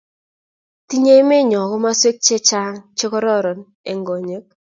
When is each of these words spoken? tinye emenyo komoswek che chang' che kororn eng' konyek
tinye 0.87 1.11
emenyo 1.21 1.59
komoswek 1.71 2.17
che 2.25 2.37
chang' 2.47 2.81
che 2.97 3.05
kororn 3.11 3.59
eng' 3.89 4.05
konyek 4.07 4.45